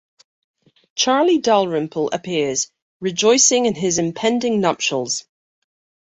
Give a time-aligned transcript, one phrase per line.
[0.95, 5.25] Charlie Dalrymple appears, rejoicing in his impending nuptials.